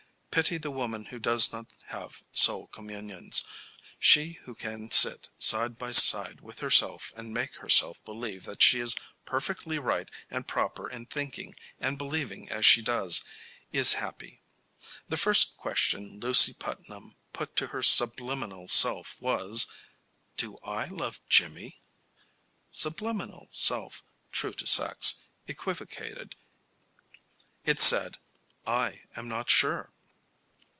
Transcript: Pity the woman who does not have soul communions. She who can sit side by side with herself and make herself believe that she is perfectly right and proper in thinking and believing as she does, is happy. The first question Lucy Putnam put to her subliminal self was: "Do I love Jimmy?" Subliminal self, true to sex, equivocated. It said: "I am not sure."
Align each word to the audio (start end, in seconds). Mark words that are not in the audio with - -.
Pity 0.31 0.57
the 0.57 0.71
woman 0.71 1.07
who 1.07 1.19
does 1.19 1.51
not 1.51 1.73
have 1.87 2.23
soul 2.31 2.67
communions. 2.67 3.43
She 3.99 4.39
who 4.45 4.55
can 4.55 4.89
sit 4.89 5.27
side 5.37 5.77
by 5.77 5.91
side 5.91 6.39
with 6.39 6.59
herself 6.59 7.11
and 7.17 7.33
make 7.33 7.55
herself 7.55 8.01
believe 8.05 8.45
that 8.45 8.63
she 8.63 8.79
is 8.79 8.95
perfectly 9.25 9.77
right 9.77 10.09
and 10.29 10.47
proper 10.47 10.89
in 10.89 11.05
thinking 11.05 11.53
and 11.81 11.97
believing 11.97 12.49
as 12.49 12.65
she 12.65 12.81
does, 12.81 13.25
is 13.73 13.95
happy. 13.99 14.39
The 15.09 15.17
first 15.17 15.57
question 15.57 16.21
Lucy 16.21 16.53
Putnam 16.53 17.15
put 17.33 17.57
to 17.57 17.67
her 17.67 17.83
subliminal 17.83 18.69
self 18.69 19.21
was: 19.21 19.67
"Do 20.37 20.59
I 20.63 20.85
love 20.85 21.19
Jimmy?" 21.27 21.81
Subliminal 22.71 23.49
self, 23.51 24.01
true 24.31 24.53
to 24.53 24.65
sex, 24.65 25.23
equivocated. 25.45 26.37
It 27.65 27.81
said: 27.81 28.17
"I 28.65 29.01
am 29.17 29.27
not 29.27 29.49
sure." 29.49 29.91